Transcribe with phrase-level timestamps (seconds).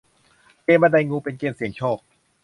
[0.63, 1.99] เกมส์บันไดงูเป็นเกมส์เสี่ยงโชค